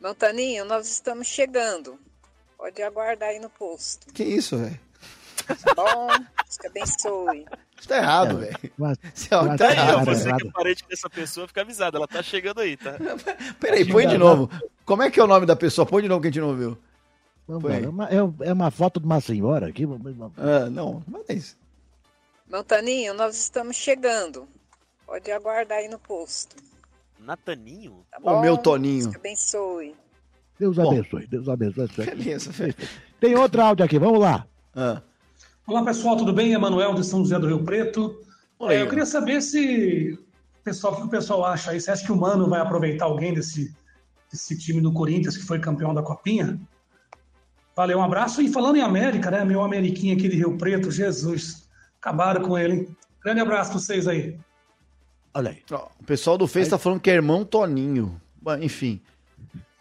[0.06, 1.98] Montaninho, nós estamos chegando.
[2.56, 4.06] Pode aguardar aí no posto.
[4.12, 4.78] Que isso, velho?
[5.64, 7.44] Tá bom, Deus que abençoe.
[7.76, 8.56] Isso tá errado, velho.
[9.12, 10.04] Isso é tá errado.
[10.04, 11.96] Você que é parente dessa pessoa, fica avisado.
[11.96, 12.94] Ela tá chegando aí, tá?
[13.58, 14.48] Peraí, põe de novo.
[14.84, 15.84] Como é que é o nome da pessoa?
[15.84, 16.78] Põe de novo que a gente não ouviu.
[17.48, 19.84] Vamos é, uma, é, é, uma foto de uma senhora aqui.
[20.36, 21.58] Ah, não, não é isso.
[22.48, 24.48] Montaninho, nós estamos chegando.
[25.04, 26.54] Pode aguardar aí no posto.
[27.26, 28.06] Nataninho?
[28.08, 28.38] Tá bom?
[28.38, 29.10] O meu Toninho.
[29.10, 29.94] Deus abençoe.
[30.58, 32.06] Deus abençoe, Deus abençoe.
[32.06, 32.52] Beleza,
[33.18, 34.46] Tem outro áudio aqui, vamos lá.
[34.74, 35.02] Ah.
[35.66, 36.52] Olá pessoal, tudo bem?
[36.52, 38.16] Emanuel de São José do Rio Preto.
[38.68, 40.16] É, eu queria saber se
[40.62, 41.80] pessoal, o que o pessoal acha aí.
[41.80, 43.74] Você acha que o Mano vai aproveitar alguém desse,
[44.30, 46.58] desse time do Corinthians que foi campeão da Copinha?
[47.74, 48.40] Valeu, um abraço.
[48.40, 49.44] E falando em América, né?
[49.44, 51.68] Meu Ameriquinho aqui de Rio Preto, Jesus.
[52.00, 52.96] Acabaram com ele, hein?
[53.20, 54.38] Grande abraço pra vocês aí.
[55.36, 55.62] Olha aí.
[56.00, 58.18] o pessoal do Face tá falando que é irmão Toninho.
[58.60, 59.02] Enfim.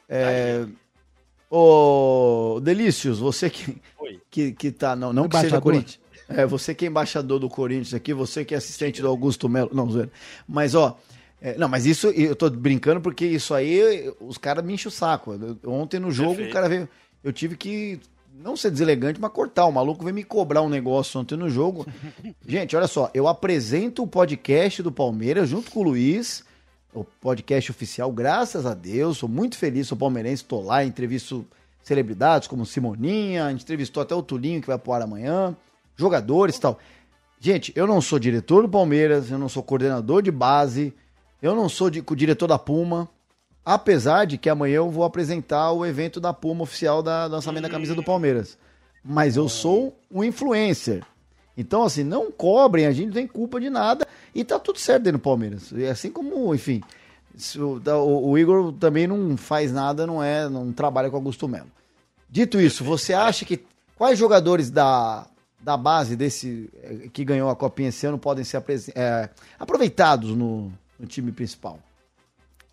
[0.10, 0.66] É...
[1.50, 3.82] Ô, Delícios, você que,
[4.30, 4.98] que, que tá.
[4.98, 6.00] Não, não que seja Corinthians.
[6.28, 9.70] É, você que é embaixador do Corinthians aqui, você que é assistente do Augusto Melo.
[9.74, 10.12] Não, zoeira.
[10.48, 10.98] Mas, ó.
[11.42, 14.92] É, não, mas isso, eu tô brincando porque isso aí, os caras me enchem o
[14.92, 15.38] saco.
[15.66, 16.50] Ontem no jogo, Perfeito.
[16.50, 16.90] o cara veio
[17.26, 18.00] eu tive que
[18.38, 19.66] não ser deselegante, mas cortar.
[19.66, 21.86] O maluco veio me cobrar um negócio ontem no jogo.
[22.46, 26.44] Gente, olha só, eu apresento o podcast do Palmeiras junto com o Luiz,
[26.94, 29.18] o podcast oficial, graças a Deus.
[29.18, 31.46] Sou muito feliz, sou palmeirense, estou lá, entrevisto
[31.82, 35.56] celebridades como Simoninha, entrevistou até o Tulinho, que vai pro ar amanhã,
[35.96, 36.80] jogadores e tal.
[37.40, 40.94] Gente, eu não sou diretor do Palmeiras, eu não sou coordenador de base,
[41.42, 43.08] eu não sou de, diretor da Puma,
[43.66, 47.64] Apesar de que amanhã eu vou apresentar o evento da Puma oficial da, do lançamento
[47.64, 48.58] da camisa do Palmeiras.
[49.04, 51.04] Mas eu sou um influencer.
[51.58, 55.04] Então, assim, não cobrem, a gente não tem culpa de nada e tá tudo certo
[55.04, 55.72] dentro do Palmeiras.
[55.72, 56.84] E assim como, enfim,
[57.58, 61.72] o, o, Igor também não faz nada, não é, não trabalha com Augusto Melo.
[62.30, 63.64] Dito isso, você acha que
[63.96, 65.26] quais jogadores da,
[65.60, 68.62] da base desse eh, que ganhou a Copinha esse ano podem ser
[68.94, 71.80] é, aproveitados no, no time principal?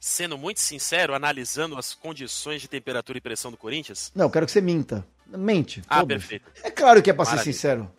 [0.05, 4.11] Sendo muito sincero, analisando as condições de temperatura e pressão do Corinthians?
[4.17, 5.07] Não, quero que você minta.
[5.29, 5.81] Mente.
[5.89, 6.51] Ah, perfeito.
[6.65, 7.45] É claro que é pra Maravilha.
[7.45, 7.91] ser sincero.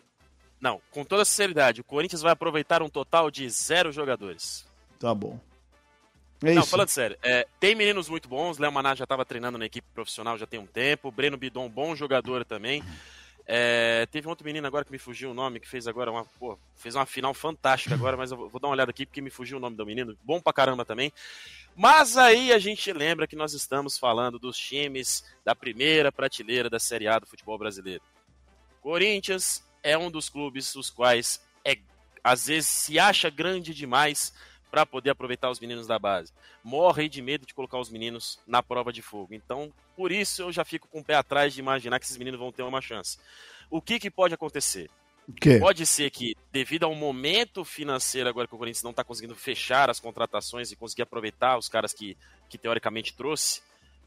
[0.60, 4.66] Não, com toda sinceridade, o Corinthians vai aproveitar um total de zero jogadores.
[4.98, 5.40] Tá bom.
[6.42, 6.70] É Não, isso.
[6.70, 10.36] falando sério, é, tem meninos muito bons, Léo Maná já estava treinando na equipe profissional
[10.36, 12.84] já tem um tempo, Breno Bidon, bom jogador também.
[13.46, 16.24] É, teve um outro menino agora que me fugiu o nome, que fez agora uma,
[16.24, 19.30] pô, fez uma final fantástica agora, mas eu vou, dar uma olhada aqui porque me
[19.30, 21.12] fugiu o nome do menino, bom pra caramba também.
[21.76, 26.78] Mas aí a gente lembra que nós estamos falando dos times da primeira prateleira da
[26.78, 28.02] Série A do futebol brasileiro.
[28.80, 31.76] Corinthians é um dos clubes os quais é,
[32.22, 34.32] às vezes se acha grande demais
[34.74, 36.32] para poder aproveitar os meninos da base.
[36.64, 39.32] Morre de medo de colocar os meninos na prova de fogo.
[39.32, 42.40] Então, por isso eu já fico com o pé atrás de imaginar que esses meninos
[42.40, 43.16] vão ter uma chance.
[43.70, 44.90] O que, que pode acontecer?
[45.40, 45.60] Que?
[45.60, 49.88] Pode ser que, devido ao momento financeiro agora que o Corinthians não está conseguindo fechar
[49.88, 52.16] as contratações e conseguir aproveitar os caras que,
[52.48, 53.62] que teoricamente trouxe,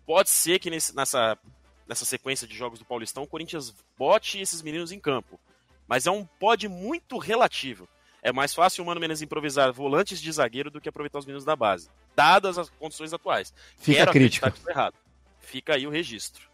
[0.05, 1.39] pode ser que nesse, nessa,
[1.87, 5.39] nessa sequência de jogos do Paulistão o Corinthians bote esses meninos em campo.
[5.87, 7.87] Mas é um pode muito relativo.
[8.21, 11.45] É mais fácil o Mano Menezes improvisar volantes de zagueiro do que aproveitar os meninos
[11.45, 13.53] da base, dadas as condições atuais.
[13.77, 14.53] Fica Quero a crítica.
[14.67, 14.95] errado.
[15.39, 16.47] Fica aí o registro.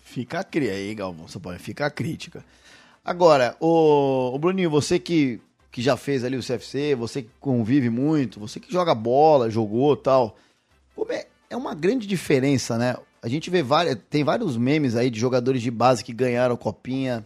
[0.00, 2.44] Fica a crítica aí, Galvão, pode ficar a crítica.
[3.04, 5.40] Agora, o, o Bruninho, você que,
[5.70, 9.96] que já fez ali o CFC, você que convive muito, você que joga bola, jogou
[9.96, 10.36] tal.
[11.10, 12.96] É, é uma grande diferença, né?
[13.22, 17.24] A gente vê várias, tem vários memes aí de jogadores de base que ganharam copinha.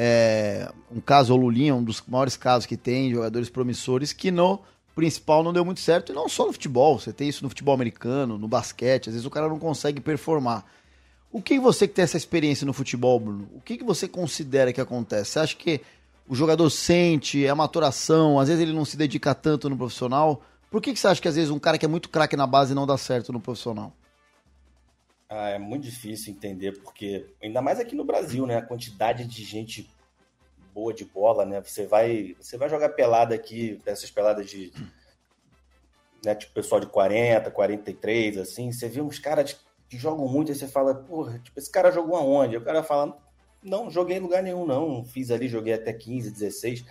[0.00, 4.60] É, um caso, o Lulinha, um dos maiores casos que tem, jogadores promissores, que no
[4.94, 7.74] principal não deu muito certo, e não só no futebol, você tem isso no futebol
[7.74, 10.64] americano, no basquete, às vezes o cara não consegue performar.
[11.32, 14.72] O que você que tem essa experiência no futebol, Bruno, o que, que você considera
[14.72, 15.32] que acontece?
[15.32, 15.80] Você acha que
[16.28, 20.40] o jogador sente, é a maturação, às vezes ele não se dedica tanto no profissional?
[20.70, 22.46] Por que, que você acha que às vezes um cara que é muito craque na
[22.46, 23.92] base não dá certo no profissional?
[25.28, 28.56] Ah, é muito difícil entender, porque, ainda mais aqui no Brasil, né?
[28.56, 29.90] A quantidade de gente
[30.72, 31.60] boa de bola, né?
[31.60, 34.72] Você vai, você vai jogar pelada aqui, dessas peladas de.
[36.24, 40.54] Né, tipo, pessoal de 40, 43, assim, você vê uns caras que jogam muito, e
[40.54, 42.56] você fala, porra, tipo, esse cara jogou aonde?
[42.56, 43.16] o cara fala,
[43.62, 45.04] não, joguei em lugar nenhum, não.
[45.04, 46.84] Fiz ali, joguei até 15, 16.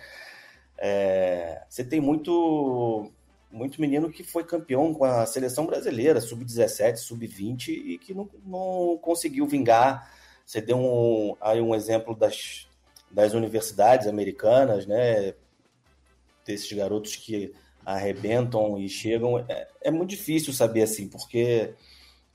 [0.78, 3.10] É, você tem muito
[3.50, 8.98] muito menino que foi campeão com a seleção brasileira, sub-17, sub-20, e que não, não
[9.00, 10.12] conseguiu vingar.
[10.44, 12.68] Você deu um, aí um exemplo das,
[13.10, 15.34] das universidades americanas, né?
[16.44, 17.52] Desses garotos que
[17.84, 19.38] arrebentam e chegam.
[19.48, 21.74] É, é muito difícil saber assim, porque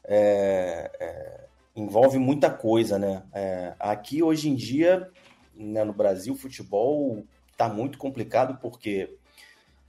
[0.03, 1.43] é, é,
[1.75, 3.23] envolve muita coisa, né?
[3.33, 5.09] É, aqui hoje em dia,
[5.55, 9.15] né, no Brasil, o futebol está muito complicado porque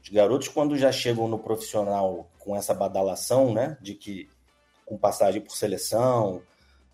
[0.04, 4.28] os garotos, quando já chegam no profissional com essa badalação, né, de que
[4.84, 6.42] com passagem por seleção,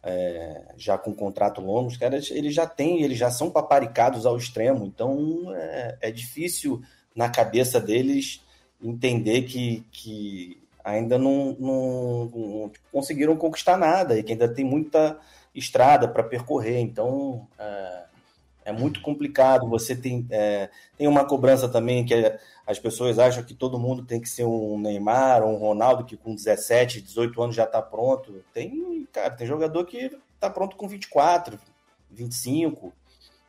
[0.01, 4.37] é, já com contrato longo, os caras eles já têm, eles já são paparicados ao
[4.37, 6.81] extremo, então é, é difícil
[7.14, 8.42] na cabeça deles
[8.81, 15.18] entender que, que ainda não, não, não, conseguiram conquistar nada e que ainda tem muita
[15.53, 16.79] estrada para percorrer.
[16.79, 18.05] Então é,
[18.70, 19.68] é, muito complicado.
[19.68, 22.14] Você tem, é, tem uma cobrança também que
[22.66, 26.35] as pessoas acham que todo mundo tem que ser um Neymar um Ronaldo que com
[26.35, 28.42] 17, 18 anos já está pronto.
[28.54, 31.59] Tem, cara, tem jogador que está pronto com 24,
[32.11, 32.92] 25.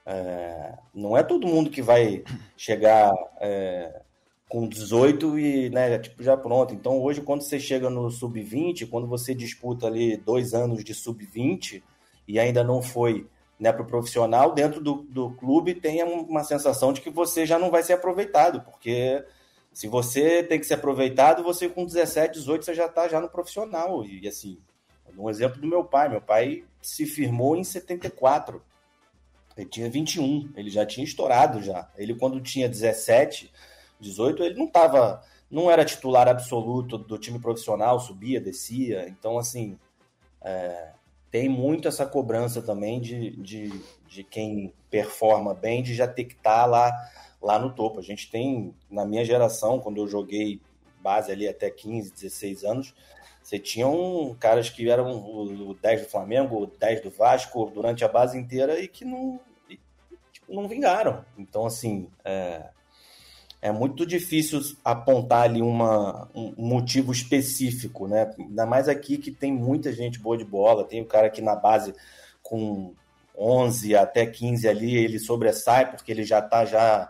[0.06, 2.24] É, não é todo mundo que vai
[2.58, 4.02] chegar é,
[4.50, 6.74] com 18 e né, tipo, já pronto.
[6.74, 11.84] Então hoje, quando você chega no sub-20, quando você disputa ali dois anos de sub-20
[12.28, 13.28] e ainda não foi
[13.62, 17.60] né, para o profissional, dentro do, do clube tem uma sensação de que você já
[17.60, 19.24] não vai ser aproveitado, porque
[19.72, 23.30] se você tem que ser aproveitado, você com 17, 18 você já está já no
[23.30, 24.04] profissional.
[24.04, 24.58] E assim,
[25.16, 28.64] um exemplo do meu pai, meu pai se firmou em 74.
[29.56, 31.88] Ele tinha 21, ele já tinha estourado já.
[31.96, 33.54] Ele quando tinha 17,
[34.00, 39.08] 18, ele não estava, não era titular absoluto do time profissional, subia, descia.
[39.08, 39.78] Então, assim,
[40.42, 40.94] é,
[41.32, 46.34] tem muito essa cobrança também de, de, de quem performa bem, de já ter que
[46.34, 46.92] estar tá lá,
[47.42, 48.00] lá no topo.
[48.00, 50.60] A gente tem, na minha geração, quando eu joguei
[51.02, 52.94] base ali até 15, 16 anos,
[53.42, 58.04] você tinha um, caras que eram o, 10 do Flamengo, o 10 do Vasco durante
[58.04, 59.40] a base inteira e que não,
[59.70, 59.80] e,
[60.32, 61.26] tipo, não vingaram.
[61.38, 62.70] Então, assim, é,
[63.62, 68.34] é muito difícil apontar ali uma, um motivo específico, né?
[68.40, 71.56] Ainda mais aqui que tem muita gente boa de bola, tem o cara que na
[71.56, 71.94] base
[72.42, 72.94] com
[73.38, 77.10] 11 até 15 ali, ele sobressai porque ele já está já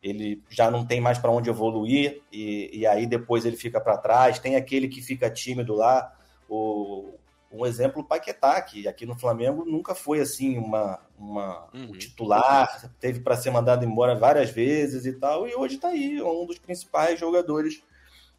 [0.00, 3.98] ele já não tem mais para onde evoluir e, e aí depois ele fica para
[3.98, 4.38] trás.
[4.38, 6.14] Tem aquele que fica tímido lá,
[6.48, 7.12] o,
[7.50, 11.90] um exemplo, o Paquetá, que aqui no Flamengo nunca foi assim uma, uma uhum.
[11.90, 16.22] um titular, teve para ser mandado embora várias vezes e tal, e hoje está aí,
[16.22, 17.82] um dos principais jogadores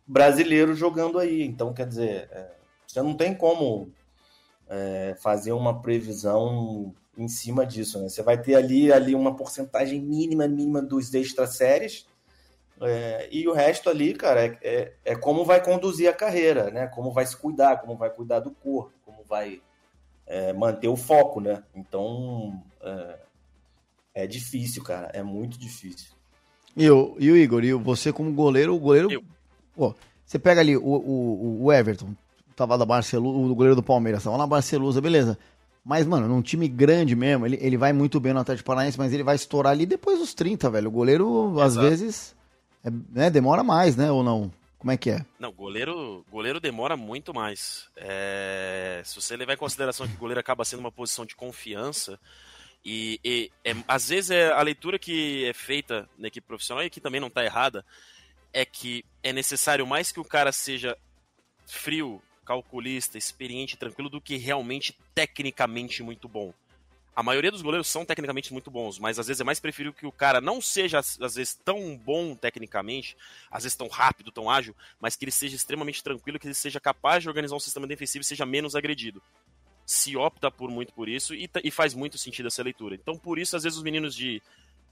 [0.08, 1.44] brasileiros jogando aí.
[1.44, 2.52] Então, quer dizer, é,
[2.88, 3.92] você não tem como
[4.68, 8.08] é, fazer uma previsão em cima disso, né?
[8.08, 12.08] Você vai ter ali, ali uma porcentagem mínima, mínima dos extra séries,
[12.82, 16.88] é, e o resto ali, cara, é, é, é, como vai conduzir a carreira, né?
[16.88, 19.62] Como vai se cuidar, como vai cuidar do corpo, como vai
[20.30, 21.62] é, manter o foco, né?
[21.76, 23.20] Então é,
[24.14, 26.12] é, difícil, cara, é muito difícil.
[26.78, 29.10] E o, e o Igor, e você como goleiro, o goleiro.
[29.76, 32.16] Pô, você pega ali o, o, o Everton,
[32.56, 35.38] tava da Barcelusa, o goleiro do Palmeiras, tava na Barcelusa, beleza.
[35.84, 39.12] Mas, mano, num time grande mesmo, ele, ele vai muito bem no Atlético Paranaense, mas
[39.12, 40.90] ele vai estourar ali depois dos 30, velho.
[40.90, 41.62] O goleiro, Exato.
[41.62, 42.36] às vezes
[42.84, 44.12] é, né, demora mais, né?
[44.12, 44.52] Ou não?
[44.80, 45.26] Como é que é?
[45.38, 47.90] Não, goleiro, goleiro demora muito mais.
[47.98, 52.18] É, se você levar em consideração que o goleiro acaba sendo uma posição de confiança,
[52.84, 56.88] e, e é, às vezes é a leitura que é feita na equipe profissional, e
[56.88, 57.86] aqui também não está errada,
[58.54, 60.98] é que é necessário mais que o cara seja
[61.68, 66.54] frio, calculista, experiente, tranquilo, do que realmente tecnicamente muito bom
[67.16, 70.06] a maioria dos goleiros são tecnicamente muito bons, mas às vezes é mais preferível que
[70.06, 73.18] o cara não seja, às vezes, tão bom tecnicamente,
[73.52, 76.80] às vezes tão rápido, tão ágil, mas que ele seja extremamente tranquilo, que ele seja
[76.80, 79.22] capaz de organizar um sistema defensivo e seja menos agredido.
[79.86, 82.96] Se opta por muito por isso e, e faz muito sentido essa leitura.
[82.96, 84.42] Então, por isso, às vezes, os meninos de.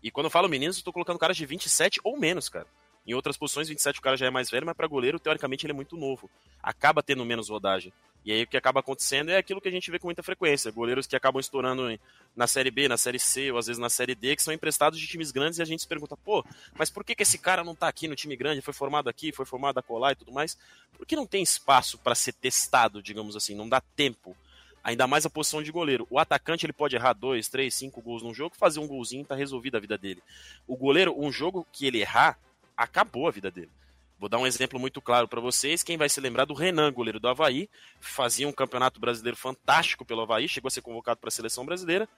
[0.01, 2.67] E quando eu falo meninos, eu tô colocando caras de 27 ou menos, cara.
[3.07, 5.71] Em outras posições, 27 o cara já é mais velho, mas para goleiro, teoricamente, ele
[5.71, 6.29] é muito novo.
[6.61, 7.93] Acaba tendo menos rodagem.
[8.27, 10.69] E aí o que acaba acontecendo é aquilo que a gente vê com muita frequência.
[10.69, 11.97] Goleiros que acabam estourando
[12.35, 14.99] na Série B, na Série C, ou às vezes na Série D, que são emprestados
[14.99, 16.43] de times grandes e a gente se pergunta, pô,
[16.77, 18.61] mas por que, que esse cara não tá aqui no time grande?
[18.61, 20.57] Foi formado aqui, foi formado a colar e tudo mais?
[20.97, 24.35] Porque não tem espaço para ser testado, digamos assim, não dá tempo.
[24.83, 26.05] Ainda mais a posição de goleiro.
[26.09, 29.35] O atacante ele pode errar dois, três, cinco gols num jogo, fazer um golzinho tá
[29.35, 30.21] resolvida a vida dele.
[30.67, 32.37] O goleiro, um jogo que ele errar,
[32.75, 33.71] acabou a vida dele.
[34.19, 35.83] Vou dar um exemplo muito claro para vocês.
[35.83, 40.21] Quem vai se lembrar do Renan, goleiro do Havaí, fazia um campeonato brasileiro fantástico pelo
[40.21, 42.09] Havaí, chegou a ser convocado para a seleção brasileira,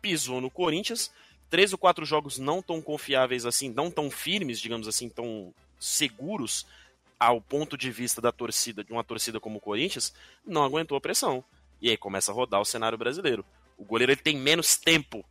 [0.00, 1.12] pisou no Corinthians.
[1.50, 6.66] Três ou quatro jogos não tão confiáveis assim, não tão firmes, digamos assim, tão seguros
[7.18, 10.14] ao ponto de vista da torcida, de uma torcida como o Corinthians,
[10.46, 11.42] não aguentou a pressão.
[11.80, 13.44] E aí começa a rodar o cenário brasileiro.
[13.76, 15.24] O goleiro ele tem menos tempo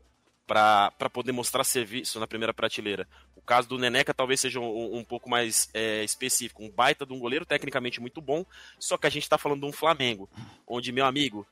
[0.48, 3.08] para poder mostrar serviço na primeira prateleira.
[3.36, 6.64] O caso do Neneca talvez seja um, um pouco mais é, específico.
[6.64, 8.46] Um baita de um goleiro, tecnicamente muito bom,
[8.80, 10.30] só que a gente está falando de um Flamengo,
[10.66, 11.46] onde, meu amigo,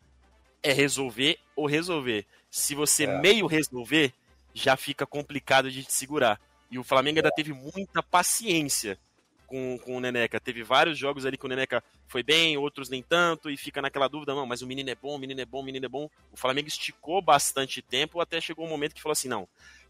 [0.63, 2.25] é resolver ou resolver.
[2.49, 3.19] Se você é.
[3.19, 4.13] meio resolver,
[4.53, 6.39] já fica complicado de te segurar.
[6.71, 7.35] E o Flamengo ainda é.
[7.35, 8.97] teve muita paciência
[9.45, 10.39] com, com o Neneca.
[10.39, 14.07] Teve vários jogos ali que o Neneca foi bem, outros nem tanto, e fica naquela
[14.07, 16.09] dúvida, não, mas o menino é bom, o menino é bom, o menino é bom.
[16.31, 19.47] O Flamengo esticou bastante tempo, até chegou um momento que falou assim, não,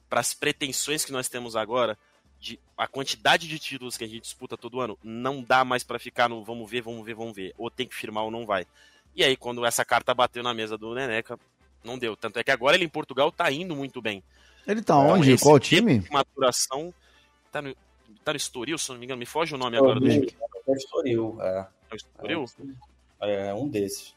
[0.10, 1.98] para as pretensões que nós temos agora,
[2.39, 5.98] de, a quantidade de títulos que a gente disputa todo ano, não dá mais para
[5.98, 8.65] ficar no vamos ver, vamos ver, vamos ver, ou tem que firmar ou não vai.
[9.15, 11.39] E aí, quando essa carta bateu na mesa do Neneca,
[11.84, 12.18] não deu.
[12.18, 14.22] Tanto é que agora ele em Portugal tá indo muito bem.
[14.68, 15.32] Ele tá onde?
[15.32, 16.04] Então, Qual time?
[16.12, 16.94] Maturação.
[17.52, 17.76] Tá no,
[18.23, 19.19] tá no Estoril, se não me engano.
[19.19, 20.28] Me foge o nome agora do time.
[20.67, 21.67] É Estoril, é.
[21.89, 22.45] É o Estoril?
[23.21, 24.15] É, é um desses.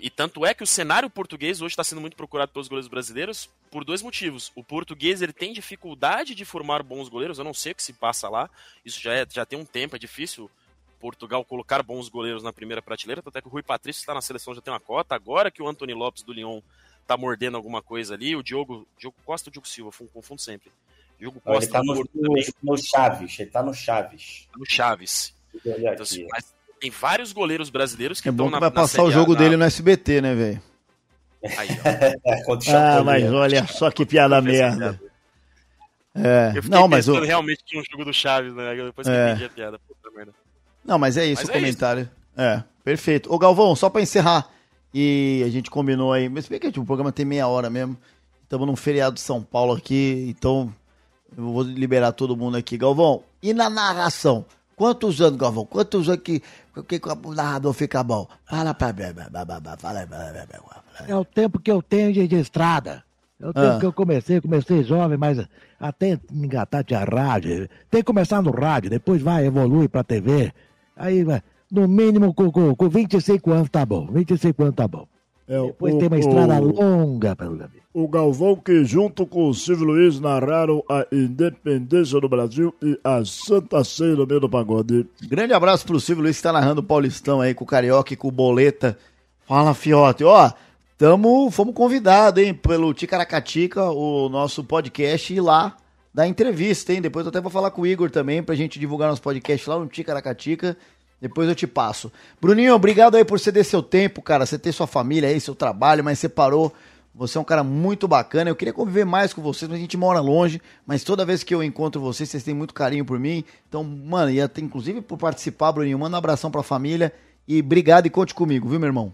[0.00, 3.50] E tanto é que o cenário português hoje está sendo muito procurado pelos goleiros brasileiros
[3.70, 4.52] por dois motivos.
[4.54, 7.92] O português ele tem dificuldade de formar bons goleiros, eu não sei o que se
[7.92, 8.48] passa lá.
[8.84, 10.48] Isso já, é, já tem um tempo, é difícil
[11.00, 14.54] Portugal colocar bons goleiros na primeira prateleira, até que o Rui Patrício está na seleção,
[14.54, 15.14] já tem uma cota.
[15.14, 16.60] Agora que o Anthony Lopes do Lyon
[17.02, 20.70] está mordendo alguma coisa ali, o Diogo, Diogo Costa ou Diogo Silva, confundo sempre.
[21.18, 24.48] Diogo Costa ele tá no, no, no, Chaves, ele tá no Chaves.
[24.56, 25.34] No Chaves.
[25.54, 29.34] Então, assim, mas tem vários goleiros brasileiros que é estão na vai passar o jogo
[29.34, 30.62] a, dele no SBT, né, velho?
[32.74, 35.00] ah, mas olha só que piada merda.
[36.14, 37.20] É, não, mas o...
[37.20, 38.74] realmente tinha um jogo do Chaves, né?
[38.74, 39.30] Depois que é.
[39.30, 40.32] entendi a piada, puta merda.
[40.84, 42.02] Não, mas é isso mas o é comentário.
[42.02, 42.10] Isso.
[42.40, 43.32] É, perfeito.
[43.32, 44.48] Ô Galvão, só pra encerrar,
[44.92, 47.96] e a gente combinou aí, mas bem que tipo, o programa tem meia hora mesmo.
[48.42, 50.74] Estamos num feriado de São Paulo aqui, então
[51.36, 52.76] eu vou liberar todo mundo aqui.
[52.76, 54.44] Galvão, e na narração?
[54.76, 55.66] Quantos anos, Galvão?
[55.66, 56.40] Quantos anos que,
[56.86, 58.28] que, que o narrador fica bom?
[58.44, 59.02] Fala pra mim.
[59.78, 60.08] Fala,
[61.08, 63.02] É o tempo que eu tenho de, de estrada.
[63.40, 63.78] É o tempo ah.
[63.78, 65.38] que eu comecei, comecei jovem, mas
[65.78, 67.68] até me engatar de rádio.
[67.90, 70.52] Tem que começar no rádio, depois vai, evolui pra TV.
[70.96, 71.24] Aí,
[71.70, 74.06] no mínimo, com, com, com 25 anos tá bom.
[74.10, 75.06] 25 anos tá bom.
[75.48, 77.82] É, Depois o, tem uma estrada o, longa pelo caminho.
[77.94, 83.24] O Galvão que junto com o Silvio Luiz narraram a independência do Brasil e a
[83.24, 85.06] Santa Ceia no meio do pagode.
[85.22, 88.16] Grande abraço pro Silvio Luiz que tá narrando o Paulistão aí com o Carioca e
[88.16, 88.98] com o Boleta.
[89.46, 90.22] Fala, Fiote.
[90.22, 90.52] Ó,
[90.98, 95.74] tamo, fomos convidados, hein, pelo Ticaracatica, o nosso podcast, ir lá
[96.12, 97.00] da entrevista, hein?
[97.00, 99.78] Depois eu até vou falar com o Igor também pra gente divulgar nosso podcast lá
[99.78, 100.76] no Ticaracatica.
[101.20, 102.12] Depois eu te passo.
[102.40, 104.46] Bruninho, obrigado aí por ceder seu tempo, cara.
[104.46, 106.72] Você ter sua família aí, seu trabalho, mas você parou.
[107.14, 108.48] Você é um cara muito bacana.
[108.48, 110.62] Eu queria conviver mais com vocês, mas a gente mora longe.
[110.86, 113.44] Mas toda vez que eu encontro vocês, vocês têm muito carinho por mim.
[113.68, 115.98] Então, mano, e até inclusive por participar, Bruninho.
[115.98, 117.12] Manda um abração pra família.
[117.46, 119.12] E obrigado e conte comigo, viu, meu irmão?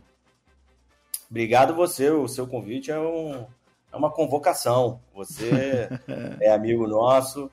[1.31, 2.11] Obrigado você.
[2.11, 3.47] O seu convite é um,
[3.93, 5.01] é uma convocação.
[5.15, 5.89] Você
[6.43, 7.51] é amigo nosso,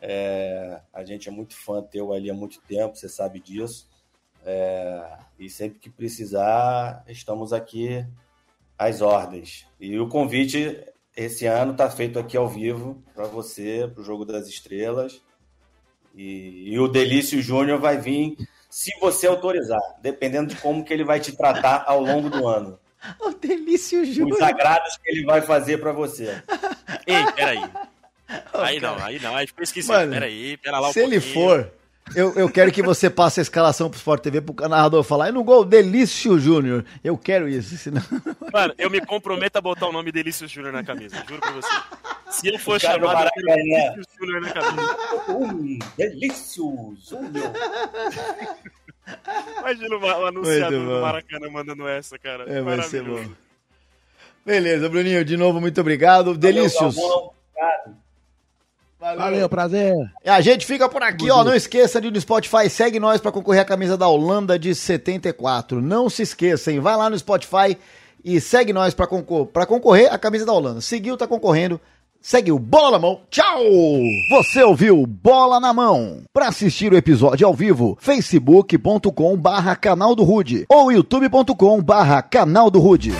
[0.00, 3.89] é, a gente é muito fã teu ali há muito tempo, você sabe disso.
[4.44, 8.04] É, e sempre que precisar, estamos aqui
[8.78, 9.66] às ordens.
[9.78, 10.82] E o convite
[11.16, 15.22] esse ano está feito aqui ao vivo para você, para o Jogo das Estrelas.
[16.14, 18.36] E, e o Delício Júnior vai vir
[18.68, 22.78] se você autorizar, dependendo de como que ele vai te tratar ao longo do ano.
[23.18, 24.36] O Delício Júnior.
[24.36, 26.42] Os agrados que ele vai fazer para você.
[27.06, 27.62] Ei, peraí.
[28.52, 29.90] aí não, aí não, aí ficou esquisito.
[29.90, 31.18] Mano, peraí, pera lá um Se pouquinho.
[31.18, 31.72] ele for,
[32.14, 35.28] eu, eu quero que você passe a escalação pro Sport TV pro narrador falar.
[35.28, 36.84] E no gol, Delício Júnior.
[37.04, 38.02] Eu quero isso, senão.
[38.52, 41.68] Mano, eu me comprometo a botar o nome Delício Júnior na camisa, juro pra você.
[42.30, 44.96] Se ele for chamado Delício Júnior na camisa.
[45.28, 47.52] Um Delício Júnior.
[49.58, 52.44] Imagina o anunciador do Maracanã mandando essa, cara.
[52.48, 53.24] É, vai ser bom.
[54.44, 56.36] Beleza, Bruninho, de novo, muito obrigado.
[56.36, 56.96] Delícios.
[56.96, 58.00] Obrigado.
[59.00, 59.18] Valeu.
[59.18, 59.94] Valeu, prazer.
[60.26, 61.42] A gente fica por aqui, ó.
[61.42, 64.74] Não esqueça de ir no Spotify, segue nós para concorrer à camisa da Holanda de
[64.74, 65.80] 74.
[65.80, 67.78] Não se esqueçam, vai lá no Spotify
[68.22, 70.82] e segue nós para concor concorrer à camisa da Holanda.
[70.82, 71.80] Seguiu, tá concorrendo.
[72.20, 73.20] Segue o Bola na Mão.
[73.30, 73.62] Tchau!
[74.32, 76.20] Você ouviu Bola na Mão.
[76.30, 82.70] Para assistir o episódio ao vivo, facebook.com barra canal do Rude ou youtube.com barra canal
[82.70, 83.14] do Rude.